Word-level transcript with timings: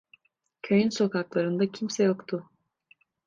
Köyün 0.61 0.89
sokaklarında 0.89 1.71
kimse 1.71 2.03
yoktu. 2.03 2.49